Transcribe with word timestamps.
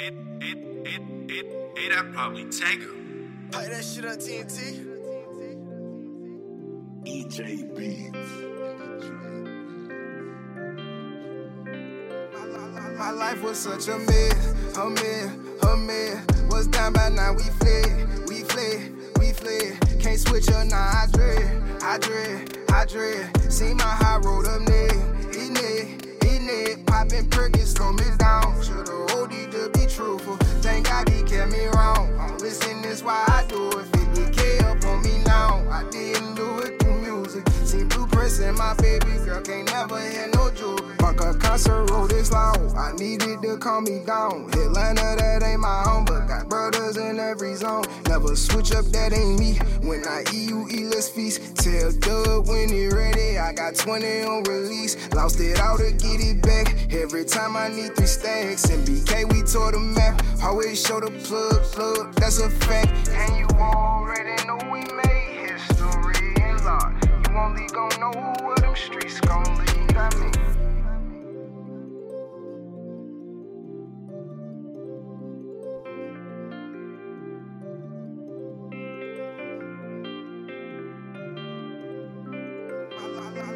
It, 0.00 0.14
it, 0.40 0.58
it, 0.86 1.02
it, 1.28 1.46
it, 1.76 1.92
I 1.92 2.02
probably 2.12 2.44
take 2.44 2.82
her. 2.82 2.94
Play 3.50 3.68
that 3.68 3.84
shit 3.84 4.04
on 4.04 4.16
TNT. 4.16 4.86
EJ 7.04 7.76
Beats. 7.76 8.16
My 12.96 13.10
life 13.10 13.42
was 13.42 13.58
such 13.58 13.88
a 13.88 13.98
mess, 13.98 14.54
a 14.76 14.88
mess, 14.88 15.36
a 15.64 15.76
mess. 15.76 16.26
Was 16.48 16.68
down 16.68 16.92
by 16.92 17.08
now, 17.08 17.32
we 17.32 17.42
fled, 17.42 18.28
we 18.28 18.42
fled, 18.44 18.94
we 19.18 19.32
fled. 19.32 20.00
Can't 20.00 20.20
switch 20.20 20.48
up 20.50 20.68
now, 20.68 20.78
I 20.78 21.08
dread, 21.12 21.82
I 21.82 21.98
dread, 21.98 22.58
I 22.70 22.84
dread. 22.84 23.52
See 23.52 23.74
my 23.74 23.82
high 23.82 24.18
road 24.18 24.46
up 24.46 24.64
there, 24.64 25.30
eating 25.30 25.56
it, 25.56 26.24
eating 26.24 26.48
it. 26.48 26.86
Popping 26.86 27.28
perkins, 27.30 27.72
slow 27.72 27.92
me 27.92 28.04
down. 28.16 28.27
I 33.38 33.46
do 33.46 33.68
it. 33.68 33.86
50k 33.92 34.64
up 34.64 34.84
on 34.84 35.00
me 35.04 35.22
now. 35.24 35.64
I 35.70 35.88
didn't 35.92 36.34
do 36.34 36.58
it 36.58 36.82
through 36.82 37.00
music. 37.00 37.48
See 37.62 37.84
blueprints 37.84 38.40
in 38.40 38.56
my 38.56 38.74
baby 38.74 39.14
girl, 39.24 39.40
can't 39.42 39.64
never 39.70 40.00
hear 40.00 40.28
no 40.34 40.50
jewelry. 40.50 40.96
Fuck 40.98 41.20
a 41.20 41.34
concert 41.38 41.88
road 41.88 42.10
this 42.10 42.32
long. 42.32 42.76
I 42.76 42.90
needed 42.98 43.40
to 43.42 43.56
calm 43.58 43.84
me 43.84 44.02
down. 44.04 44.50
Atlanta, 44.50 45.14
that 45.18 45.44
ain't 45.44 45.60
my 45.60 45.82
home, 45.84 46.04
but 46.04 46.26
got 46.26 46.48
brothers 46.48 46.96
in 46.96 47.20
every 47.20 47.54
zone. 47.54 47.84
Never 48.08 48.34
switch 48.34 48.72
up, 48.72 48.86
that 48.86 49.12
ain't 49.12 49.38
me. 49.38 49.54
When 49.86 50.02
I 50.08 50.24
eat, 50.34 50.48
you 50.48 50.66
eat, 50.68 50.86
let's 50.86 51.08
feast. 51.08 51.54
Tell 51.58 51.92
Dub 51.92 52.48
when 52.48 52.68
he 52.70 52.88
ready. 52.88 53.38
I 53.38 53.52
got 53.52 53.76
20 53.76 54.22
on 54.22 54.42
release. 54.50 54.96
Lost 55.14 55.38
it 55.38 55.60
all 55.60 55.78
to 55.78 55.92
get 55.92 56.18
it 56.18 56.42
back. 56.42 56.92
Every 56.92 57.24
time 57.24 57.56
I 57.56 57.68
need 57.68 57.94
three 57.94 58.06
stacks. 58.06 58.68
And 58.68 58.84
BK, 58.84 59.32
we. 59.32 59.38
Always 60.48 60.80
show 60.82 60.98
the 60.98 61.10
plug, 61.10 61.62
plug, 61.72 62.14
that's 62.14 62.38
a 62.40 62.48
fact. 62.48 63.10
And 63.10 63.36
you 63.36 63.46
already 63.58 64.42
know 64.46 64.56
we 64.72 64.80
made 64.80 65.50
history 65.50 66.32
and 66.40 66.64
law. 66.64 66.90
You 67.04 67.36
only 67.36 67.66
gon' 67.66 67.90
know 68.00 68.12
what 68.42 68.62
them 68.62 68.74
streets 68.74 69.20
gon' 69.20 69.44
lead. 69.58 69.94
I 69.94 70.08
mean. 70.16 70.32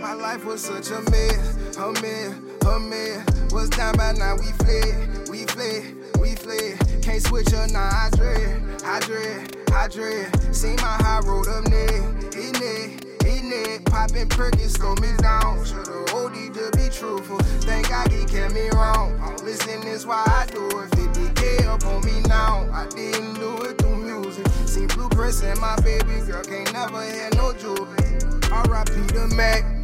My 0.00 0.14
life 0.14 0.46
was 0.46 0.62
such 0.62 0.88
a 0.90 1.02
mess, 1.10 1.76
a 1.76 1.92
mess, 2.00 2.34
a 2.66 2.78
mess. 2.80 3.52
Was 3.52 3.68
down 3.68 3.94
by 3.98 4.12
now, 4.12 4.36
we 4.36 4.52
fled, 4.52 5.28
we 5.28 5.44
fled, 5.44 5.97
we 6.28 6.34
fled. 6.36 7.02
Can't 7.02 7.22
switch 7.22 7.52
up 7.54 7.70
now, 7.70 7.88
I 7.92 8.10
dread, 8.14 8.82
I 8.84 9.00
dread, 9.00 9.56
I 9.72 9.88
dread. 9.88 10.54
See 10.54 10.74
my 10.76 10.96
high 11.00 11.20
road 11.20 11.48
up 11.48 11.66
eating 11.66 12.62
it, 12.62 13.04
eating 13.26 13.52
it. 13.52 13.84
Popping 13.84 14.28
perkins, 14.28 14.74
slow 14.74 14.94
me 14.96 15.08
down. 15.18 15.64
Should've 15.64 16.14
OD 16.14 16.54
to 16.54 16.70
be 16.76 16.88
truthful. 16.88 17.38
Thank 17.64 17.88
God 17.88 18.10
he 18.12 18.24
kept 18.24 18.54
me 18.54 18.68
wrong. 18.70 19.18
I 19.20 19.34
listen, 19.42 19.80
this 19.80 20.04
why 20.06 20.24
I 20.26 20.46
do 20.50 20.66
it. 20.66 20.90
50k 20.90 21.66
up 21.66 21.84
on 21.86 22.04
me 22.04 22.20
now. 22.28 22.68
I 22.72 22.86
didn't 22.88 23.34
do 23.34 23.62
it 23.62 23.78
through 23.78 23.96
music. 23.96 24.46
See 24.66 24.86
blueprints 24.86 25.42
in 25.42 25.58
my 25.60 25.76
baby 25.80 26.20
girl, 26.26 26.44
can't 26.44 26.72
never 26.72 27.02
hear 27.04 27.30
no 27.34 27.52
jewelry. 27.54 28.18
R.I.P. 28.50 28.92
the 29.12 29.32
Mac. 29.34 29.77